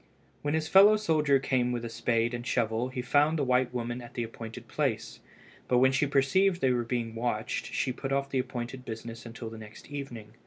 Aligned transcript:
When 0.41 0.55
his 0.55 0.67
fellow 0.67 0.97
soldier 0.97 1.37
came 1.37 1.71
with 1.71 1.83
his 1.83 1.93
spade 1.93 2.33
and 2.33 2.43
shovel 2.43 2.89
he 2.89 3.03
found 3.03 3.37
the 3.37 3.43
white 3.43 3.71
woman 3.71 4.01
at 4.01 4.15
the 4.15 4.23
appointed 4.23 4.67
place, 4.67 5.19
but 5.67 5.77
when 5.77 5.91
she 5.91 6.07
perceived 6.07 6.59
they 6.59 6.71
were 6.71 6.87
watched 7.13 7.67
she 7.71 7.93
put 7.93 8.11
off 8.11 8.27
the 8.31 8.39
appointed 8.39 8.83
business 8.83 9.27
until 9.27 9.51
the 9.51 9.59
next 9.59 9.91
evening. 9.91 10.31